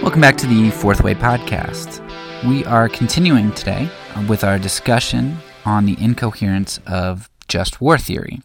Welcome 0.00 0.22
back 0.22 0.38
to 0.38 0.46
the 0.46 0.70
Fourth 0.70 1.02
Way 1.02 1.14
Podcast. 1.14 2.00
We 2.48 2.64
are 2.64 2.88
continuing 2.88 3.52
today 3.52 3.90
with 4.26 4.44
our 4.44 4.58
discussion 4.58 5.36
on 5.66 5.84
the 5.84 5.94
incoherence 6.02 6.80
of 6.86 7.28
just 7.48 7.82
war 7.82 7.98
theory. 7.98 8.40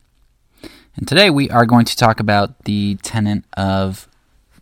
And 0.98 1.08
today 1.08 1.30
we 1.30 1.50
are 1.50 1.66
going 1.66 1.86
to 1.86 1.96
talk 1.96 2.20
about 2.20 2.66
the 2.66 2.96
tenet 2.96 3.46
of 3.56 4.10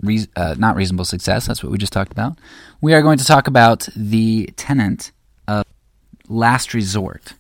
re- 0.04 0.28
uh, 0.36 0.54
not 0.60 0.76
reasonable 0.76 1.06
success. 1.06 1.48
That's 1.48 1.64
what 1.64 1.72
we 1.72 1.80
just 1.80 1.94
talked 1.94 2.12
about. 2.12 2.38
We 2.80 2.94
are 2.94 3.02
going 3.02 3.18
to 3.18 3.26
talk 3.26 3.48
about 3.48 3.90
the 3.96 4.52
tenet 4.56 5.12
of 5.48 5.66
last 6.30 6.76
resort. 6.76 7.34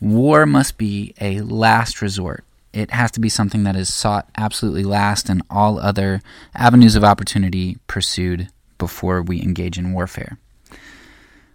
War 0.00 0.46
must 0.46 0.78
be 0.78 1.12
a 1.20 1.42
last 1.42 2.00
resort. 2.00 2.45
It 2.76 2.90
has 2.90 3.10
to 3.12 3.20
be 3.20 3.30
something 3.30 3.64
that 3.64 3.74
is 3.74 3.92
sought 3.92 4.28
absolutely 4.36 4.84
last 4.84 5.30
and 5.30 5.42
all 5.48 5.78
other 5.78 6.20
avenues 6.54 6.94
of 6.94 7.04
opportunity 7.04 7.78
pursued 7.86 8.50
before 8.76 9.22
we 9.22 9.40
engage 9.40 9.78
in 9.78 9.94
warfare. 9.94 10.36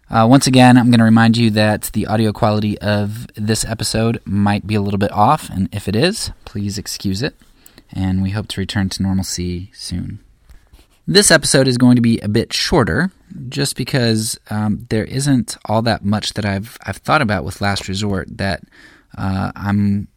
Uh, 0.10 0.26
once 0.28 0.48
again, 0.48 0.80
I'm 0.80 0.90
going 0.90 0.98
to 0.98 1.06
remind 1.06 1.38
you 1.38 1.52
that 1.52 1.92
the 1.94 2.08
audio 2.08 2.34
quality 2.34 2.76
of 2.80 3.28
this 3.36 3.64
episode 3.64 4.20
might 4.26 4.66
be 4.66 4.74
a 4.74 4.82
little 4.82 4.98
bit 4.98 5.12
off, 5.12 5.48
and 5.52 5.70
if 5.72 5.88
it 5.88 5.96
is, 5.96 6.32
please 6.44 6.80
excuse 6.80 7.22
it. 7.22 7.36
And 7.94 8.24
we 8.24 8.32
hope 8.32 8.48
to 8.48 8.60
return 8.60 8.90
to 8.90 9.04
normalcy 9.04 9.70
soon. 9.76 10.22
This 11.06 11.30
episode 11.30 11.68
is 11.68 11.78
going 11.78 11.98
to 11.98 12.02
be 12.02 12.18
a 12.22 12.28
bit 12.28 12.52
shorter, 12.52 13.12
just 13.48 13.76
because 13.76 14.40
um, 14.50 14.88
there 14.90 15.06
isn't 15.06 15.56
all 15.66 15.84
that 15.84 16.04
much 16.04 16.34
that 16.34 16.46
I've 16.46 16.80
I've 16.84 16.98
thought 16.98 17.22
about 17.22 17.46
with 17.46 17.62
Last 17.62 17.88
Resort 17.88 18.38
that 18.38 18.64
uh, 19.16 19.52
I'm 19.56 20.08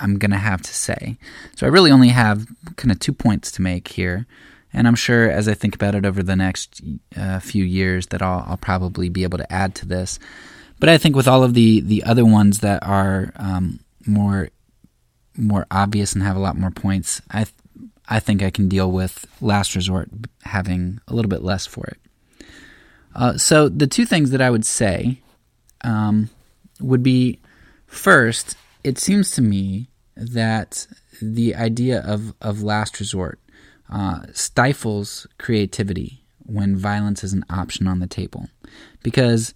I'm 0.00 0.18
gonna 0.18 0.38
have 0.38 0.62
to 0.62 0.74
say. 0.74 1.18
So 1.56 1.66
I 1.66 1.70
really 1.70 1.90
only 1.90 2.08
have 2.08 2.46
kind 2.76 2.90
of 2.90 2.98
two 2.98 3.12
points 3.12 3.50
to 3.52 3.62
make 3.62 3.88
here, 3.88 4.26
and 4.72 4.86
I'm 4.86 4.94
sure 4.94 5.30
as 5.30 5.48
I 5.48 5.54
think 5.54 5.74
about 5.74 5.94
it 5.94 6.06
over 6.06 6.22
the 6.22 6.36
next 6.36 6.80
uh, 7.16 7.40
few 7.40 7.64
years 7.64 8.06
that 8.08 8.22
I'll, 8.22 8.44
I'll, 8.46 8.56
probably 8.56 9.08
be 9.08 9.24
able 9.24 9.38
to 9.38 9.52
add 9.52 9.74
to 9.76 9.86
this. 9.86 10.18
But 10.78 10.88
I 10.88 10.98
think 10.98 11.16
with 11.16 11.28
all 11.28 11.42
of 11.42 11.54
the 11.54 11.80
the 11.80 12.04
other 12.04 12.24
ones 12.24 12.60
that 12.60 12.82
are 12.86 13.32
um, 13.36 13.80
more 14.06 14.50
more 15.36 15.66
obvious 15.70 16.12
and 16.12 16.22
have 16.22 16.36
a 16.36 16.40
lot 16.40 16.56
more 16.56 16.70
points, 16.70 17.20
I 17.30 17.46
I 18.08 18.20
think 18.20 18.42
I 18.42 18.50
can 18.50 18.68
deal 18.68 18.90
with 18.90 19.26
Last 19.40 19.74
Resort 19.76 20.10
having 20.42 21.00
a 21.06 21.14
little 21.14 21.28
bit 21.28 21.42
less 21.42 21.66
for 21.66 21.86
it. 21.86 21.98
Uh, 23.14 23.36
so 23.36 23.68
the 23.68 23.86
two 23.86 24.04
things 24.04 24.30
that 24.30 24.40
I 24.40 24.50
would 24.50 24.64
say 24.64 25.20
um, 25.82 26.30
would 26.80 27.02
be 27.02 27.38
first, 27.86 28.56
it 28.82 28.98
seems 28.98 29.32
to 29.32 29.42
me 29.42 29.89
that 30.20 30.86
the 31.20 31.54
idea 31.54 32.00
of, 32.00 32.34
of 32.40 32.62
last 32.62 33.00
resort 33.00 33.38
uh, 33.90 34.20
stifles 34.32 35.26
creativity 35.38 36.22
when 36.46 36.76
violence 36.76 37.24
is 37.24 37.32
an 37.32 37.44
option 37.50 37.86
on 37.86 37.98
the 37.98 38.06
table 38.06 38.48
because 39.02 39.54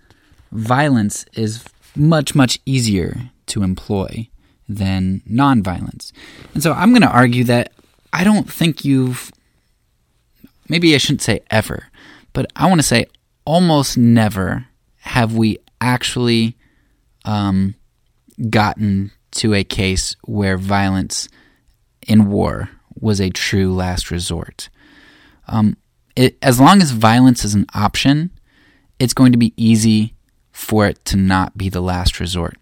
violence 0.52 1.24
is 1.34 1.64
much, 1.94 2.34
much 2.34 2.58
easier 2.66 3.30
to 3.46 3.62
employ 3.62 4.28
than 4.68 5.20
nonviolence. 5.30 6.12
And 6.54 6.62
so 6.62 6.72
I'm 6.72 6.90
going 6.90 7.02
to 7.02 7.08
argue 7.08 7.44
that 7.44 7.72
I 8.12 8.24
don't 8.24 8.50
think 8.50 8.84
you've, 8.84 9.30
maybe 10.68 10.94
I 10.94 10.98
shouldn't 10.98 11.22
say 11.22 11.40
ever, 11.50 11.88
but 12.32 12.46
I 12.56 12.66
want 12.66 12.80
to 12.80 12.86
say 12.86 13.06
almost 13.44 13.98
never 13.98 14.66
have 15.00 15.34
we 15.34 15.58
actually 15.80 16.56
um, 17.24 17.74
gotten 18.48 19.10
to 19.34 19.54
a 19.54 19.64
case 19.64 20.16
where 20.24 20.56
violence 20.56 21.28
in 22.06 22.30
war 22.30 22.70
was 22.98 23.20
a 23.20 23.30
true 23.30 23.74
last 23.74 24.10
resort. 24.10 24.68
Um, 25.48 25.77
it, 26.16 26.36
as 26.42 26.60
long 26.60 26.80
as 26.80 26.92
violence 26.92 27.44
is 27.44 27.55
an 27.55 27.66
option, 27.74 28.30
it's 28.98 29.14
going 29.14 29.33
to 29.33 29.39
be 29.39 29.52
easy 29.56 30.14
for 30.52 30.86
it 30.86 31.05
to 31.06 31.17
not 31.17 31.56
be 31.58 31.68
the 31.68 31.80
last 31.80 32.20
resort. 32.20 32.56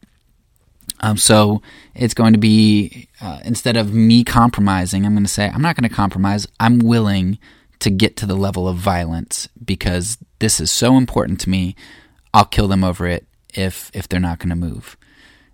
Um, 1.00 1.16
so 1.16 1.60
it's 1.94 2.14
going 2.14 2.32
to 2.32 2.38
be 2.38 3.08
uh, 3.20 3.40
instead 3.44 3.76
of 3.76 3.92
me 3.92 4.24
compromising, 4.24 5.04
I'm 5.04 5.14
going 5.14 5.24
to 5.24 5.30
say 5.30 5.48
I'm 5.48 5.62
not 5.62 5.76
going 5.76 5.88
to 5.88 5.94
compromise. 5.94 6.46
I'm 6.60 6.78
willing 6.78 7.38
to 7.80 7.90
get 7.90 8.16
to 8.18 8.26
the 8.26 8.36
level 8.36 8.68
of 8.68 8.76
violence 8.76 9.48
because 9.64 10.18
this 10.38 10.60
is 10.60 10.70
so 10.70 10.96
important 10.96 11.40
to 11.40 11.50
me. 11.50 11.74
I'll 12.32 12.44
kill 12.44 12.68
them 12.68 12.84
over 12.84 13.06
it 13.06 13.26
if 13.52 13.90
if 13.92 14.08
they're 14.08 14.20
not 14.20 14.38
going 14.38 14.50
to 14.50 14.56
move. 14.56 14.96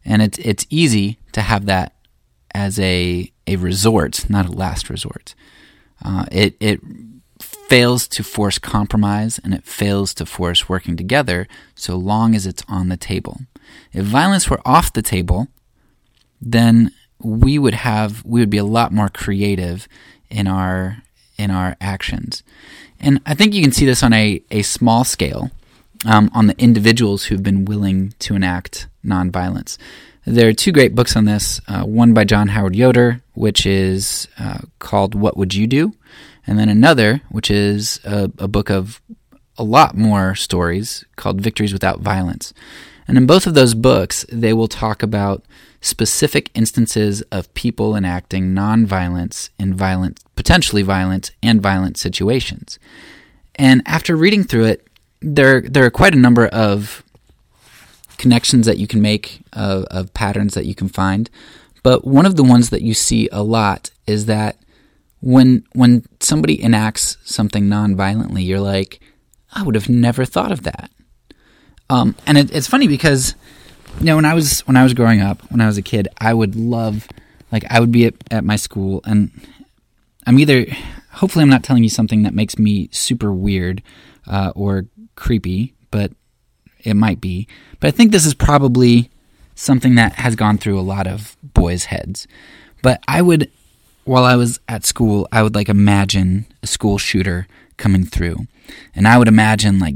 And 0.09 0.23
it's 0.23 0.39
it's 0.39 0.67
easy 0.71 1.19
to 1.33 1.43
have 1.43 1.67
that 1.67 1.95
as 2.55 2.79
a 2.81 3.31
a 3.47 3.57
resort, 3.57 4.29
not 4.29 4.47
a 4.47 4.53
last 4.53 4.91
resort. 4.91 5.35
Uh, 6.05 6.25
it 6.33 6.57
it 6.59 6.81
fails 7.41 8.09
to 8.09 8.25
force 8.25 8.59
compromise 8.59 9.39
and 9.45 9.53
it 9.53 9.65
fails 9.65 10.15
to 10.15 10.25
force 10.25 10.69
working 10.69 10.97
together 10.97 11.47
so 11.75 11.97
long 11.97 12.35
as 12.35 12.47
it's 12.47 12.63
on 12.67 12.89
the 12.89 12.97
table. 12.97 13.41
If 13.93 14.07
violence 14.07 14.49
were 14.49 14.63
off 14.65 14.93
the 14.93 15.03
table, 15.03 15.49
then 16.41 16.93
we 17.23 17.59
would 17.59 17.75
have 17.75 18.25
we 18.25 18.41
would 18.41 18.51
be 18.51 18.59
a 18.59 18.65
lot 18.65 18.93
more 18.93 19.09
creative 19.09 19.87
in 20.31 20.47
our 20.47 21.03
in 21.37 21.51
our 21.51 21.77
actions. 21.81 22.43
And 23.01 23.21
I 23.27 23.35
think 23.35 23.55
you 23.55 23.63
can 23.63 23.73
see 23.73 23.87
this 23.87 24.03
on 24.03 24.13
a, 24.13 24.43
a 24.51 24.63
small 24.63 25.05
scale 25.05 25.51
um, 26.05 26.31
on 26.35 26.47
the 26.47 26.59
individuals 26.61 27.25
who've 27.25 27.43
been 27.43 27.65
willing 27.65 28.15
to 28.21 28.35
enact 28.35 28.89
nonviolence. 29.09 29.79
There 30.25 30.49
are 30.49 30.53
two 30.53 30.73
great 30.73 30.95
books 30.95 31.17
on 31.17 31.25
this. 31.25 31.61
Uh, 31.67 31.85
one 31.85 32.13
by 32.13 32.25
John 32.25 32.49
Howard 32.49 32.77
Yoder, 32.77 33.23
which 33.33 33.65
is 33.65 34.29
uh, 34.39 34.59
called 34.79 35.15
What 35.15 35.37
Would 35.37 35.55
You 35.55 35.67
Do? 35.67 35.95
And 36.47 36.59
then 36.59 36.69
another, 36.69 37.23
which 37.31 37.51
is 37.51 38.01
a, 38.05 38.31
a 38.39 38.49
book 38.49 38.71
of 38.71 39.01
a 39.57 39.65
lot 39.65 39.97
more 39.97 40.35
stories 40.35 41.05
called 41.17 41.41
Victories 41.41 41.73
Without 41.73 42.01
Violence. 42.01 42.53
And 43.07 43.17
in 43.17 43.27
both 43.27 43.47
of 43.47 43.55
those 43.55 43.75
books, 43.75 44.27
they 44.31 44.53
will 44.53 44.69
talk 44.69 45.03
about 45.03 45.45
specific 45.81 46.51
instances 46.55 47.23
of 47.33 47.53
people 47.55 47.97
enacting 47.97 48.55
nonviolence 48.55 49.49
in 49.59 49.75
violent, 49.75 50.21
potentially 50.37 50.83
violent, 50.83 51.31
and 51.43 51.63
violent 51.63 51.97
situations. 51.97 52.79
And 53.55 53.83
after 53.87 54.17
reading 54.17 54.45
through 54.45 54.65
it, 54.65 54.87
there 55.21 55.63
there 55.63 55.85
are 55.85 55.91
quite 55.91 56.15
a 56.15 56.19
number 56.19 56.47
of 56.47 57.03
connections 58.19 58.67
that 58.67 58.79
you 58.79 58.87
can 58.87 59.01
make 59.01 59.41
of, 59.53 59.85
of 59.85 60.13
patterns 60.13 60.55
that 60.55 60.67
you 60.67 60.75
can 60.75 60.89
find. 60.89 61.31
But 61.83 62.07
one 62.07 62.27
of 62.27 62.37
the 62.37 62.45
ones 62.45 62.71
that 62.71 62.83
you 62.83 62.93
see 62.95 63.29
a 63.33 63.43
lot 63.43 63.91
is 64.07 64.27
that 64.27 64.59
when 65.21 65.65
when 65.73 66.05
somebody 66.21 66.63
enacts 66.63 67.17
something 67.25 67.65
nonviolently, 67.65 68.45
you're 68.45 68.61
like, 68.61 69.01
I 69.53 69.63
would 69.63 69.75
have 69.75 69.89
never 69.89 70.25
thought 70.25 70.53
of 70.53 70.63
that. 70.65 70.91
Um, 71.91 72.15
and 72.27 72.37
it, 72.37 72.55
it's 72.55 72.67
funny 72.67 72.87
because 72.87 73.35
you 73.99 74.07
know 74.07 74.17
when 74.17 74.25
I 74.25 74.35
was 74.35 74.61
when 74.61 74.77
I 74.77 74.83
was 74.83 74.95
growing 74.95 75.21
up, 75.21 75.41
when 75.51 75.61
I 75.61 75.67
was 75.67 75.79
a 75.79 75.83
kid, 75.83 76.09
I 76.19 76.35
would 76.35 76.55
love 76.55 77.09
like 77.51 77.65
I 77.71 77.81
would 77.81 77.93
be 77.93 78.07
at, 78.07 78.15
at 78.31 78.45
my 78.45 78.57
school 78.57 79.01
and 79.05 79.31
I'm 80.27 80.39
either 80.39 80.67
hopefully 81.13 81.43
I'm 81.43 81.49
not 81.49 81.65
telling 81.65 81.83
you 81.83 81.89
something 81.89 82.23
that 82.25 82.35
makes 82.35 82.59
me 82.59 82.89
super 82.93 83.33
weird 83.33 83.83
uh, 84.27 84.53
or 84.55 84.85
creepy, 85.17 85.75
but 85.91 86.13
it 86.85 86.95
might 86.95 87.21
be. 87.21 87.47
But 87.81 87.89
I 87.89 87.91
think 87.91 88.13
this 88.13 88.27
is 88.27 88.35
probably 88.35 89.11
something 89.55 89.97
that 89.97 90.15
has 90.15 90.37
gone 90.37 90.59
through 90.59 90.79
a 90.79 90.83
lot 90.83 91.07
of 91.07 91.37
boys' 91.43 91.87
heads. 91.87 92.27
But 92.83 93.03
I 93.09 93.23
would, 93.23 93.51
while 94.05 94.25
I 94.25 94.37
was 94.37 94.61
at 94.69 94.85
school, 94.85 95.29
I 95.33 95.43
would 95.43 95.55
like 95.55 95.69
imagine 95.69 96.47
a 96.63 96.67
school 96.67 96.99
shooter 96.99 97.47
coming 97.77 98.05
through. 98.05 98.47
And 98.95 99.09
I 99.09 99.19
would 99.19 99.29
imagine 99.29 99.79
like 99.79 99.95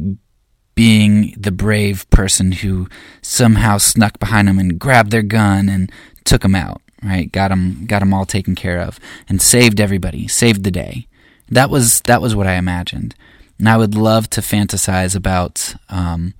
being 0.75 1.35
the 1.37 1.53
brave 1.53 2.09
person 2.11 2.53
who 2.53 2.89
somehow 3.21 3.79
snuck 3.79 4.19
behind 4.19 4.49
them 4.49 4.59
and 4.59 4.79
grabbed 4.79 5.11
their 5.11 5.23
gun 5.23 5.69
and 5.69 5.93
took 6.25 6.43
them 6.43 6.55
out, 6.55 6.81
right? 7.03 7.31
Got 7.31 7.49
them, 7.49 7.85
got 7.87 8.01
them 8.01 8.15
all 8.15 8.25
taken 8.25 8.55
care 8.55 8.81
of 8.81 8.99
and 9.29 9.41
saved 9.41 9.81
everybody, 9.81 10.27
saved 10.29 10.65
the 10.65 10.71
day. 10.71 11.07
That 11.49 11.69
was 11.69 12.01
that 12.03 12.23
was 12.23 12.35
what 12.35 12.47
I 12.47 12.55
imagined, 12.55 13.15
and 13.59 13.69
I 13.69 13.77
would 13.77 13.95
love 13.95 14.31
to 14.31 14.41
fantasize 14.41 15.15
about 15.15 15.75
um, 15.91 16.33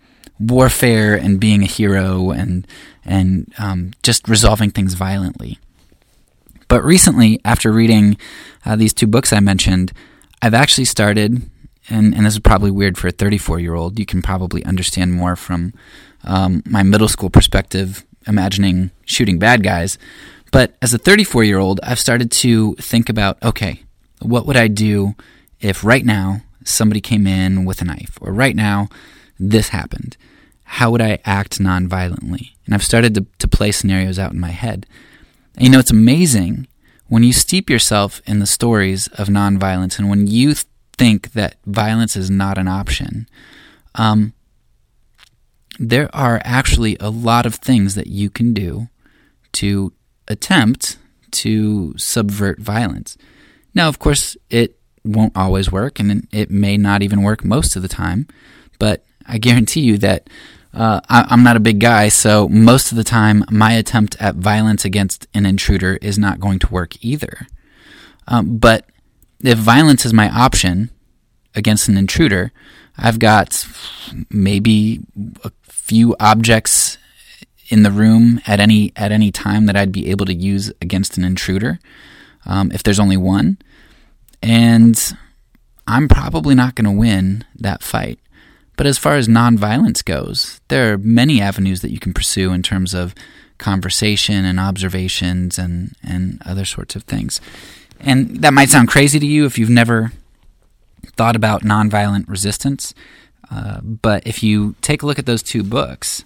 warfare 0.43 1.15
and 1.15 1.41
being 1.41 1.63
a 1.63 1.67
hero 1.67 2.31
and 2.31 2.67
and 3.05 3.53
um, 3.59 3.93
just 4.03 4.29
resolving 4.29 4.71
things 4.71 4.95
violently. 4.95 5.59
But 6.69 6.85
recently, 6.85 7.41
after 7.45 7.73
reading 7.73 8.17
uh, 8.65 8.77
these 8.77 8.95
two 8.95 9.07
books 9.07 9.33
I 9.33 9.41
mentioned, 9.41 9.93
I've 10.41 10.55
actually 10.55 10.87
started 10.87 11.43
and, 11.89 12.15
and 12.15 12.25
this 12.25 12.35
is 12.35 12.41
probably 12.41 12.71
weird 12.71 12.97
for 12.97 13.09
a 13.09 13.13
34 13.13 13.61
year 13.61 13.75
old. 13.75 13.99
You 13.99 14.07
can 14.07 14.23
probably 14.23 14.65
understand 14.65 15.13
more 15.13 15.37
from 15.37 15.75
um, 16.25 16.63
my 16.65 16.83
middle 16.83 17.09
school 17.09 17.31
perspective, 17.31 18.05
imagining 18.27 18.91
shooting 19.05 19.39
bad 19.39 19.63
guys. 19.63 19.99
But 20.53 20.75
as 20.83 20.95
a 20.95 20.99
34 20.99 21.45
year 21.45 21.59
old, 21.59 21.81
I've 21.83 21.99
started 21.99 22.31
to 22.33 22.75
think 22.77 23.09
about 23.09 23.43
okay, 23.43 23.83
what 24.21 24.47
would 24.47 24.57
I 24.57 24.69
do 24.69 25.15
if 25.61 25.85
right 25.85 26.05
now 26.05 26.43
somebody 26.65 27.01
came 27.01 27.27
in 27.27 27.65
with 27.65 27.83
a 27.83 27.85
knife, 27.85 28.19
or 28.21 28.33
right 28.33 28.55
now 28.55 28.89
this 29.39 29.69
happened? 29.69 30.17
How 30.77 30.91
would 30.91 31.03
I 31.03 31.19
act 31.27 31.61
non-violently? 31.61 32.57
And 32.65 32.75
I've 32.75 32.83
started 32.83 33.15
to, 33.15 33.27
to 33.41 33.47
play 33.47 33.73
scenarios 33.73 34.19
out 34.19 34.33
in 34.33 34.41
my 34.41 34.53
head. 34.53 34.87
And 35.55 35.65
you 35.65 35.71
know, 35.71 35.79
it's 35.79 35.91
amazing 35.91 36.67
when 37.09 37.23
you 37.23 37.35
steep 37.35 37.69
yourself 37.69 38.23
in 38.25 38.39
the 38.39 38.47
stories 38.47 39.07
of 39.09 39.29
nonviolence 39.29 39.99
and 39.99 40.09
when 40.09 40.27
you 40.27 40.55
th- 40.55 40.65
think 40.97 41.33
that 41.33 41.57
violence 41.67 42.17
is 42.17 42.31
not 42.31 42.57
an 42.57 42.69
option, 42.69 43.29
um, 43.97 44.33
there 45.79 46.09
are 46.17 46.41
actually 46.43 46.97
a 47.01 47.11
lot 47.11 47.45
of 47.45 47.57
things 47.57 47.95
that 47.95 48.07
you 48.07 48.31
can 48.31 48.55
do 48.55 48.89
to 49.53 49.93
attempt 50.27 50.97
to 51.33 51.93
subvert 51.99 52.61
violence. 52.61 53.19
Now, 53.75 53.89
of 53.89 53.99
course, 53.99 54.39
it 54.49 54.79
won't 55.05 55.37
always 55.37 55.71
work, 55.71 56.01
and 56.01 56.27
it 56.33 56.51
may 56.51 56.79
not 56.79 57.03
even 57.03 57.23
work 57.23 57.45
most 57.45 57.77
of 57.77 57.83
the 57.83 57.89
time, 57.89 58.27
but 58.79 59.05
I 59.27 59.37
guarantee 59.37 59.83
you 59.83 59.99
that 59.99 60.29
uh, 60.75 61.01
I, 61.09 61.33
am 61.33 61.43
not 61.43 61.57
a 61.57 61.61
big 61.61 61.81
guy, 61.81 62.09
so 62.09 62.49
most 62.49 62.93
of 62.93 62.97
the 62.97 63.05
time, 63.05 63.45
my 63.51 63.73
attempt 63.73 64.17
at 64.21 64.37
violence 64.37 64.85
against 64.85 65.27
an 65.35 65.45
intruder 65.45 65.99
is 66.01 66.19
not 66.19 66.41
going 66.41 66.59
to 66.61 66.73
work 66.73 67.03
either. 67.05 67.47
Um, 68.27 68.57
but 68.57 68.87
if 69.43 69.59
violence 69.59 70.07
is 70.07 70.15
my 70.15 70.31
option 70.31 70.91
against 71.55 71.89
an 71.89 71.99
intruder, 71.99 72.53
I've 72.97 73.19
got 73.19 73.67
maybe 74.31 75.01
a 75.45 75.53
few 75.65 76.17
objects 76.19 76.97
in 77.69 77.83
the 77.83 77.91
room 77.91 78.41
at 78.47 78.61
any 78.61 78.93
at 78.97 79.13
any 79.13 79.31
time 79.31 79.67
that 79.67 79.77
I'd 79.77 79.93
be 79.93 80.11
able 80.11 80.27
to 80.27 80.35
use 80.35 80.73
against 80.81 81.17
an 81.17 81.25
intruder. 81.25 81.79
Um, 82.45 82.71
if 82.73 82.83
there's 82.83 83.01
only 83.01 83.17
one, 83.17 83.59
and 84.43 84.99
I'm 85.87 86.09
probably 86.09 86.55
not 86.55 86.75
going 86.75 86.85
to 86.85 86.99
win 86.99 87.45
that 87.57 87.83
fight. 87.83 88.19
But 88.77 88.87
as 88.87 88.99
far 88.99 89.17
as 89.17 89.29
nonviolence 89.29 90.05
goes, 90.05 90.61
there 90.69 90.93
are 90.93 90.99
many 90.99 91.41
avenues 91.41 91.83
that 91.83 91.93
you 91.93 91.99
can 91.99 92.15
pursue 92.15 92.53
in 92.53 92.63
terms 92.63 92.95
of 92.95 93.15
conversation 93.59 94.45
and 94.45 94.59
observations 94.59 95.59
and, 95.59 95.95
and 96.03 96.41
other 96.45 96.65
sorts 96.65 96.97
of 96.97 97.05
things. 97.05 97.41
And 98.01 98.43
that 98.43 98.53
might 98.53 98.71
sound 98.71 98.89
crazy 98.89 99.21
to 99.21 99.27
you 99.27 99.45
if 99.45 99.59
you've 99.59 99.71
never 99.71 100.13
thought 101.17 101.37
about 101.37 101.63
nonviolent 101.63 102.29
resistance. 102.29 102.95
Uh, 103.51 103.81
but 103.83 104.27
if 104.27 104.43
you 104.43 104.75
take 104.81 105.03
a 105.03 105.07
look 105.07 105.19
at 105.19 105.27
those 105.27 105.43
two 105.43 105.63
books 105.63 106.25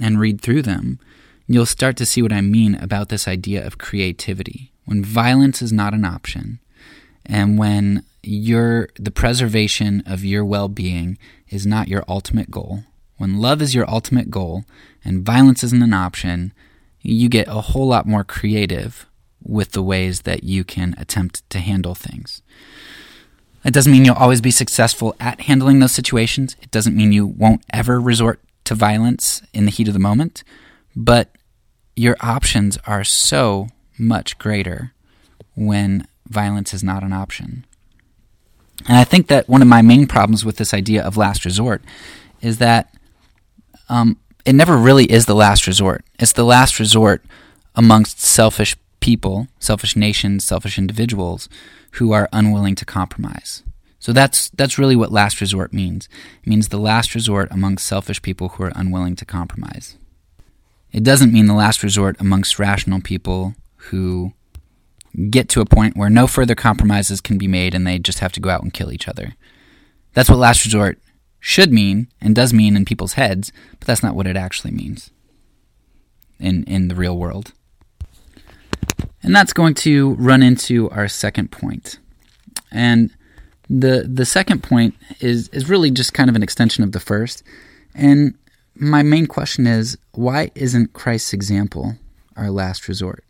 and 0.00 0.20
read 0.20 0.40
through 0.40 0.62
them, 0.62 0.98
you'll 1.46 1.66
start 1.66 1.96
to 1.96 2.06
see 2.06 2.22
what 2.22 2.32
I 2.32 2.40
mean 2.40 2.76
about 2.76 3.08
this 3.08 3.26
idea 3.26 3.66
of 3.66 3.76
creativity. 3.76 4.72
When 4.84 5.04
violence 5.04 5.60
is 5.60 5.72
not 5.72 5.94
an 5.94 6.04
option, 6.04 6.60
and 7.26 7.58
when 7.58 8.04
your 8.22 8.88
the 8.96 9.10
preservation 9.10 10.02
of 10.06 10.24
your 10.24 10.44
well-being 10.44 11.18
is 11.48 11.66
not 11.66 11.88
your 11.88 12.04
ultimate 12.08 12.50
goal, 12.50 12.84
when 13.16 13.38
love 13.38 13.60
is 13.60 13.74
your 13.74 13.88
ultimate 13.90 14.30
goal 14.30 14.64
and 15.04 15.24
violence 15.24 15.62
isn't 15.62 15.82
an 15.82 15.92
option, 15.92 16.52
you 17.02 17.28
get 17.28 17.48
a 17.48 17.60
whole 17.60 17.86
lot 17.86 18.06
more 18.06 18.24
creative 18.24 19.06
with 19.42 19.72
the 19.72 19.82
ways 19.82 20.22
that 20.22 20.44
you 20.44 20.64
can 20.64 20.94
attempt 20.98 21.48
to 21.50 21.58
handle 21.58 21.94
things. 21.94 22.42
It 23.64 23.74
doesn't 23.74 23.92
mean 23.92 24.04
you'll 24.04 24.14
always 24.14 24.40
be 24.40 24.50
successful 24.50 25.14
at 25.20 25.42
handling 25.42 25.80
those 25.80 25.92
situations. 25.92 26.56
It 26.62 26.70
doesn't 26.70 26.96
mean 26.96 27.12
you 27.12 27.26
won't 27.26 27.62
ever 27.72 28.00
resort 28.00 28.40
to 28.64 28.74
violence 28.74 29.42
in 29.52 29.66
the 29.66 29.70
heat 29.70 29.88
of 29.88 29.94
the 29.94 30.00
moment, 30.00 30.42
but 30.96 31.36
your 31.96 32.16
options 32.20 32.78
are 32.86 33.04
so 33.04 33.68
much 33.98 34.38
greater 34.38 34.94
when 35.54 36.06
violence 36.26 36.72
is 36.72 36.82
not 36.82 37.02
an 37.02 37.12
option. 37.12 37.66
And 38.86 38.96
I 38.96 39.04
think 39.04 39.28
that 39.28 39.48
one 39.48 39.62
of 39.62 39.68
my 39.68 39.82
main 39.82 40.06
problems 40.06 40.44
with 40.44 40.56
this 40.56 40.74
idea 40.74 41.02
of 41.02 41.16
last 41.16 41.44
resort 41.44 41.82
is 42.40 42.58
that 42.58 42.94
um, 43.88 44.16
it 44.44 44.54
never 44.54 44.76
really 44.76 45.04
is 45.04 45.26
the 45.26 45.34
last 45.34 45.66
resort. 45.66 46.04
It's 46.18 46.32
the 46.32 46.44
last 46.44 46.78
resort 46.78 47.24
amongst 47.74 48.20
selfish 48.20 48.76
people, 49.00 49.48
selfish 49.58 49.96
nations, 49.96 50.44
selfish 50.44 50.78
individuals 50.78 51.48
who 51.92 52.12
are 52.12 52.28
unwilling 52.32 52.74
to 52.76 52.84
compromise. 52.84 53.62
So 53.98 54.12
that's 54.14 54.48
that's 54.50 54.78
really 54.78 54.96
what 54.96 55.12
last 55.12 55.40
resort 55.40 55.74
means. 55.74 56.08
It 56.42 56.48
means 56.48 56.68
the 56.68 56.78
last 56.78 57.14
resort 57.14 57.48
amongst 57.50 57.86
selfish 57.86 58.22
people 58.22 58.50
who 58.50 58.64
are 58.64 58.72
unwilling 58.74 59.16
to 59.16 59.26
compromise. 59.26 59.96
It 60.90 61.04
doesn't 61.04 61.32
mean 61.32 61.46
the 61.46 61.54
last 61.54 61.82
resort 61.82 62.16
amongst 62.18 62.58
rational 62.58 63.00
people 63.00 63.54
who 63.76 64.32
get 65.30 65.48
to 65.50 65.60
a 65.60 65.66
point 65.66 65.96
where 65.96 66.10
no 66.10 66.26
further 66.26 66.54
compromises 66.54 67.20
can 67.20 67.38
be 67.38 67.48
made 67.48 67.74
and 67.74 67.86
they 67.86 67.98
just 67.98 68.20
have 68.20 68.32
to 68.32 68.40
go 68.40 68.50
out 68.50 68.62
and 68.62 68.72
kill 68.72 68.92
each 68.92 69.08
other. 69.08 69.34
That's 70.14 70.28
what 70.28 70.38
last 70.38 70.64
resort 70.64 70.98
should 71.40 71.72
mean 71.72 72.08
and 72.20 72.34
does 72.34 72.52
mean 72.52 72.76
in 72.76 72.84
people's 72.84 73.14
heads, 73.14 73.52
but 73.78 73.86
that's 73.86 74.02
not 74.02 74.14
what 74.14 74.26
it 74.26 74.36
actually 74.36 74.72
means 74.72 75.10
in, 76.38 76.64
in 76.64 76.88
the 76.88 76.94
real 76.94 77.16
world. 77.16 77.52
And 79.22 79.34
that's 79.34 79.52
going 79.52 79.74
to 79.74 80.14
run 80.14 80.42
into 80.42 80.88
our 80.90 81.08
second 81.08 81.50
point. 81.50 81.98
And 82.70 83.10
the 83.68 84.04
the 84.12 84.24
second 84.24 84.62
point 84.62 84.94
is 85.20 85.48
is 85.48 85.68
really 85.68 85.90
just 85.90 86.12
kind 86.12 86.28
of 86.28 86.36
an 86.36 86.42
extension 86.42 86.82
of 86.82 86.92
the 86.92 87.00
first. 87.00 87.42
And 87.94 88.34
my 88.74 89.02
main 89.02 89.26
question 89.26 89.66
is 89.66 89.96
why 90.12 90.50
isn't 90.54 90.92
Christ's 90.92 91.32
example 91.32 91.96
our 92.36 92.50
last 92.50 92.88
resort? 92.88 93.24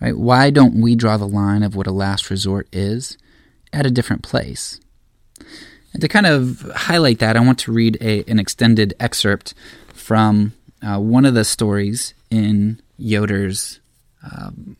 Right? 0.00 0.16
Why 0.16 0.50
don't 0.50 0.80
we 0.80 0.94
draw 0.94 1.16
the 1.16 1.28
line 1.28 1.62
of 1.62 1.76
what 1.76 1.86
a 1.86 1.92
last 1.92 2.30
resort 2.30 2.68
is 2.72 3.18
at 3.72 3.86
a 3.86 3.90
different 3.90 4.22
place? 4.22 4.80
And 5.92 6.00
to 6.00 6.08
kind 6.08 6.26
of 6.26 6.70
highlight 6.74 7.18
that, 7.18 7.36
I 7.36 7.40
want 7.40 7.58
to 7.60 7.72
read 7.72 7.98
a, 8.00 8.24
an 8.30 8.38
extended 8.38 8.94
excerpt 9.00 9.54
from 9.92 10.54
uh, 10.82 10.98
one 10.98 11.24
of 11.24 11.34
the 11.34 11.44
stories 11.44 12.14
in 12.30 12.80
Yoder's 12.96 13.80
um, 14.22 14.76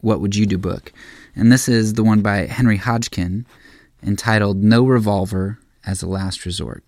What 0.00 0.20
Would 0.20 0.36
You 0.36 0.46
Do 0.46 0.58
book. 0.58 0.92
And 1.36 1.50
this 1.50 1.68
is 1.68 1.94
the 1.94 2.04
one 2.04 2.22
by 2.22 2.46
Henry 2.46 2.76
Hodgkin 2.76 3.44
entitled 4.02 4.62
No 4.62 4.84
Revolver 4.84 5.58
as 5.84 6.02
a 6.02 6.06
Last 6.06 6.46
Resort. 6.46 6.84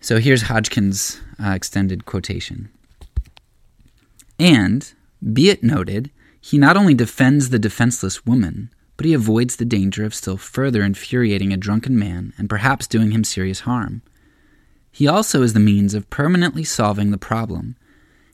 So 0.00 0.18
here's 0.18 0.42
Hodgkin's 0.42 1.20
uh, 1.42 1.50
extended 1.50 2.04
quotation. 2.04 2.68
And 4.38 4.92
be 5.32 5.50
it 5.50 5.62
noted, 5.62 6.10
he 6.40 6.58
not 6.58 6.76
only 6.76 6.94
defends 6.94 7.48
the 7.48 7.58
defenseless 7.58 8.24
woman, 8.24 8.70
but 8.96 9.06
he 9.06 9.12
avoids 9.12 9.56
the 9.56 9.64
danger 9.64 10.04
of 10.04 10.14
still 10.14 10.36
further 10.36 10.82
infuriating 10.82 11.52
a 11.52 11.56
drunken 11.56 11.98
man 11.98 12.32
and 12.38 12.48
perhaps 12.48 12.86
doing 12.86 13.10
him 13.10 13.24
serious 13.24 13.60
harm. 13.60 14.02
He 14.92 15.06
also 15.06 15.42
is 15.42 15.52
the 15.52 15.60
means 15.60 15.92
of 15.92 16.08
permanently 16.08 16.64
solving 16.64 17.10
the 17.10 17.18
problem. 17.18 17.76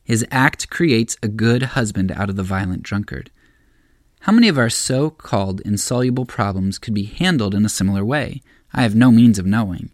His 0.04 0.26
act 0.30 0.70
creates 0.70 1.16
a 1.22 1.28
good 1.28 1.62
husband 1.62 2.12
out 2.12 2.30
of 2.30 2.36
the 2.36 2.42
violent 2.42 2.82
drunkard. 2.82 3.30
How 4.20 4.32
many 4.32 4.46
of 4.46 4.58
our 4.58 4.70
so 4.70 5.10
called 5.10 5.60
insoluble 5.62 6.26
problems 6.26 6.78
could 6.78 6.94
be 6.94 7.04
handled 7.04 7.54
in 7.54 7.64
a 7.64 7.68
similar 7.68 8.04
way? 8.04 8.40
I 8.72 8.82
have 8.82 8.94
no 8.94 9.10
means 9.10 9.38
of 9.38 9.46
knowing. 9.46 9.90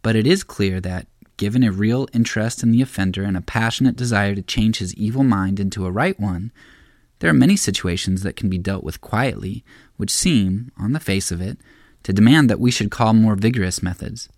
But 0.00 0.16
it 0.16 0.26
is 0.26 0.42
clear 0.44 0.80
that, 0.80 1.06
given 1.38 1.62
a 1.62 1.72
real 1.72 2.06
interest 2.12 2.62
in 2.62 2.70
the 2.70 2.82
offender 2.82 3.22
and 3.22 3.36
a 3.36 3.40
passionate 3.40 3.96
desire 3.96 4.34
to 4.34 4.42
change 4.42 4.78
his 4.78 4.92
evil 4.94 5.24
mind 5.24 5.58
into 5.58 5.86
a 5.86 5.90
right 5.90 6.20
one, 6.20 6.52
there 7.20 7.30
are 7.30 7.34
many 7.34 7.56
situations 7.56 8.22
that 8.22 8.36
can 8.36 8.50
be 8.50 8.58
dealt 8.58 8.84
with 8.84 9.00
quietly, 9.00 9.64
which 9.96 10.12
seem, 10.12 10.70
on 10.78 10.92
the 10.92 11.00
face 11.00 11.30
of 11.30 11.40
it, 11.40 11.58
to 12.02 12.12
demand 12.12 12.50
that 12.50 12.60
we 12.60 12.70
should 12.70 12.90
call 12.90 13.14
more 13.14 13.34
vigorous 13.34 13.82
methods. 13.82 14.28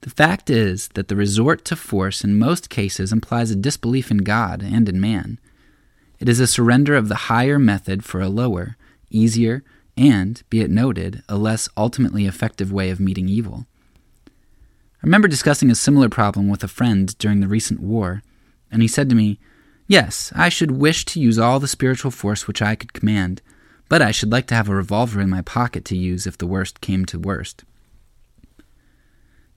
The 0.00 0.10
fact 0.10 0.50
is 0.50 0.88
that 0.88 1.08
the 1.08 1.16
resort 1.16 1.64
to 1.66 1.76
force 1.76 2.24
in 2.24 2.38
most 2.38 2.68
cases 2.68 3.12
implies 3.12 3.50
a 3.50 3.56
disbelief 3.56 4.10
in 4.10 4.18
God 4.18 4.62
and 4.62 4.88
in 4.88 5.00
man. 5.00 5.38
It 6.18 6.28
is 6.28 6.40
a 6.40 6.46
surrender 6.46 6.96
of 6.96 7.08
the 7.08 7.28
higher 7.30 7.58
method 7.58 8.04
for 8.04 8.20
a 8.20 8.28
lower, 8.28 8.76
easier, 9.10 9.64
and, 9.96 10.42
be 10.50 10.60
it 10.60 10.70
noted, 10.70 11.22
a 11.28 11.36
less 11.36 11.68
ultimately 11.76 12.26
effective 12.26 12.72
way 12.72 12.90
of 12.90 13.00
meeting 13.00 13.28
evil. 13.28 13.66
I 15.04 15.06
remember 15.06 15.28
discussing 15.28 15.70
a 15.70 15.74
similar 15.74 16.08
problem 16.08 16.48
with 16.48 16.64
a 16.64 16.66
friend 16.66 17.14
during 17.18 17.40
the 17.40 17.46
recent 17.46 17.78
war, 17.80 18.22
and 18.70 18.80
he 18.80 18.88
said 18.88 19.10
to 19.10 19.14
me, 19.14 19.38
Yes, 19.86 20.32
I 20.34 20.48
should 20.48 20.70
wish 20.70 21.04
to 21.04 21.20
use 21.20 21.38
all 21.38 21.60
the 21.60 21.68
spiritual 21.68 22.10
force 22.10 22.48
which 22.48 22.62
I 22.62 22.74
could 22.74 22.94
command, 22.94 23.42
but 23.90 24.00
I 24.00 24.12
should 24.12 24.32
like 24.32 24.46
to 24.46 24.54
have 24.54 24.66
a 24.66 24.74
revolver 24.74 25.20
in 25.20 25.28
my 25.28 25.42
pocket 25.42 25.84
to 25.84 25.96
use 25.96 26.26
if 26.26 26.38
the 26.38 26.46
worst 26.46 26.80
came 26.80 27.04
to 27.04 27.18
worst. 27.18 27.64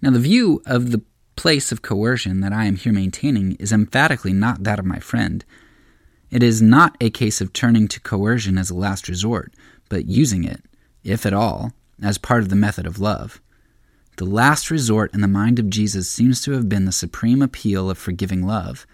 Now, 0.01 0.09
the 0.09 0.19
view 0.19 0.61
of 0.65 0.91
the 0.91 1.01
place 1.37 1.71
of 1.71 1.81
coercion 1.81 2.41
that 2.41 2.51
I 2.51 2.65
am 2.65 2.75
here 2.75 2.91
maintaining 2.91 3.53
is 3.53 3.71
emphatically 3.71 4.33
not 4.33 4.63
that 4.63 4.79
of 4.79 4.85
my 4.85 4.99
friend. 4.99 5.45
It 6.29 6.43
is 6.43 6.61
not 6.61 6.97
a 6.99 7.09
case 7.09 7.39
of 7.39 7.53
turning 7.53 7.87
to 7.87 8.01
coercion 8.01 8.57
as 8.57 8.69
a 8.69 8.75
last 8.75 9.07
resort, 9.07 9.53
but 9.87 10.07
using 10.07 10.43
it, 10.43 10.61
if 11.05 11.25
at 11.25 11.31
all, 11.31 11.71
as 12.03 12.17
part 12.17 12.41
of 12.41 12.49
the 12.49 12.57
method 12.57 12.85
of 12.85 12.99
love. 12.99 13.39
The 14.17 14.25
last 14.25 14.71
resort 14.71 15.13
in 15.13 15.21
the 15.21 15.27
mind 15.27 15.59
of 15.59 15.69
Jesus 15.69 16.09
seems 16.09 16.41
to 16.41 16.53
have 16.53 16.67
been 16.67 16.85
the 16.85 16.91
supreme 16.91 17.43
appeal 17.43 17.87
of 17.87 17.99
forgiving 17.99 18.47
love. 18.47 18.87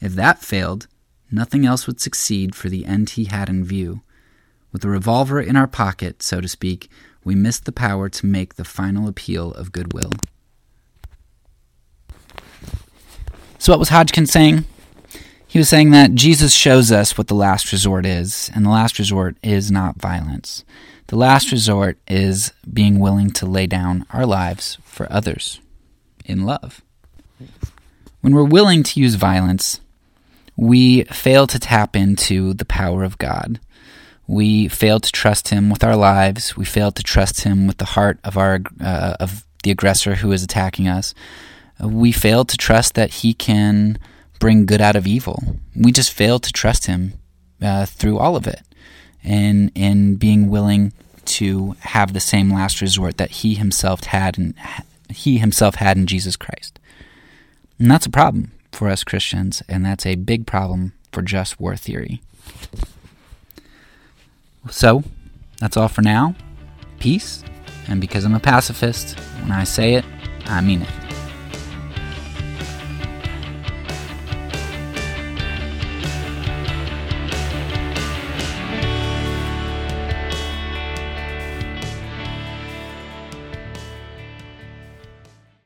If 0.00 0.16
that 0.16 0.42
failed, 0.42 0.88
nothing 1.30 1.64
else 1.64 1.86
would 1.86 2.00
succeed 2.00 2.56
for 2.56 2.68
the 2.68 2.84
end 2.84 3.10
he 3.10 3.26
had 3.26 3.48
in 3.48 3.64
view. 3.64 4.02
With 4.72 4.82
the 4.82 4.88
revolver 4.88 5.40
in 5.40 5.54
our 5.54 5.68
pocket, 5.68 6.24
so 6.24 6.40
to 6.40 6.48
speak, 6.48 6.90
we 7.22 7.36
missed 7.36 7.66
the 7.66 7.72
power 7.72 8.08
to 8.08 8.26
make 8.26 8.54
the 8.56 8.64
final 8.64 9.06
appeal 9.06 9.52
of 9.52 9.70
goodwill. 9.70 10.10
So, 13.58 13.72
what 13.72 13.78
was 13.78 13.90
Hodgkin 13.90 14.26
saying? 14.26 14.64
He 15.46 15.60
was 15.60 15.68
saying 15.68 15.92
that 15.92 16.16
Jesus 16.16 16.52
shows 16.52 16.90
us 16.90 17.16
what 17.16 17.28
the 17.28 17.36
last 17.36 17.70
resort 17.70 18.04
is, 18.04 18.50
and 18.52 18.66
the 18.66 18.70
last 18.70 18.98
resort 18.98 19.36
is 19.40 19.70
not 19.70 20.02
violence. 20.02 20.64
The 21.08 21.16
last 21.16 21.52
resort 21.52 21.98
is 22.08 22.52
being 22.70 22.98
willing 22.98 23.30
to 23.32 23.46
lay 23.46 23.66
down 23.66 24.06
our 24.10 24.24
lives 24.24 24.78
for 24.84 25.10
others 25.12 25.60
in 26.24 26.44
love. 26.44 26.82
When 28.20 28.34
we're 28.34 28.44
willing 28.44 28.82
to 28.84 29.00
use 29.00 29.16
violence, 29.16 29.80
we 30.56 31.04
fail 31.04 31.46
to 31.48 31.58
tap 31.58 31.94
into 31.94 32.54
the 32.54 32.64
power 32.64 33.04
of 33.04 33.18
God. 33.18 33.60
We 34.26 34.68
fail 34.68 35.00
to 35.00 35.12
trust 35.12 35.48
Him 35.48 35.68
with 35.68 35.84
our 35.84 35.96
lives. 35.96 36.56
We 36.56 36.64
fail 36.64 36.90
to 36.92 37.02
trust 37.02 37.42
Him 37.42 37.66
with 37.66 37.78
the 37.78 37.84
heart 37.84 38.18
of 38.24 38.38
our 38.38 38.60
uh, 38.80 39.16
of 39.20 39.44
the 39.62 39.70
aggressor 39.70 40.16
who 40.16 40.32
is 40.32 40.42
attacking 40.42 40.88
us. 40.88 41.14
We 41.80 42.12
fail 42.12 42.44
to 42.44 42.56
trust 42.56 42.94
that 42.94 43.10
He 43.10 43.34
can 43.34 43.98
bring 44.40 44.64
good 44.64 44.80
out 44.80 44.96
of 44.96 45.06
evil. 45.06 45.42
We 45.76 45.92
just 45.92 46.12
fail 46.12 46.38
to 46.38 46.52
trust 46.52 46.86
Him 46.86 47.14
uh, 47.60 47.84
through 47.84 48.18
all 48.18 48.36
of 48.36 48.46
it, 48.46 48.62
and 49.24 49.72
in 49.74 50.16
being 50.16 50.48
willing 50.48 50.92
to 51.24 51.74
have 51.80 52.12
the 52.12 52.20
same 52.20 52.52
last 52.52 52.80
resort 52.80 53.16
that 53.16 53.30
He 53.30 53.54
Himself 53.54 54.04
had 54.04 54.38
and 54.38 54.54
He 55.08 55.38
Himself 55.38 55.76
had 55.76 55.96
in 55.96 56.06
Jesus 56.06 56.36
Christ. 56.36 56.78
And 57.78 57.90
that's 57.90 58.06
a 58.06 58.10
problem 58.10 58.52
for 58.70 58.88
us 58.88 59.04
Christians, 59.04 59.62
and 59.68 59.84
that's 59.84 60.06
a 60.06 60.14
big 60.16 60.46
problem 60.46 60.92
for 61.12 61.22
just 61.22 61.60
war 61.60 61.76
theory. 61.76 62.20
So, 64.70 65.04
that's 65.58 65.76
all 65.76 65.88
for 65.88 66.02
now. 66.02 66.34
Peace, 66.98 67.44
and 67.86 68.00
because 68.00 68.24
I'm 68.24 68.34
a 68.34 68.40
pacifist, 68.40 69.18
when 69.40 69.52
I 69.52 69.64
say 69.64 69.94
it, 69.94 70.04
I 70.46 70.60
mean 70.60 70.82
it. 70.82 71.03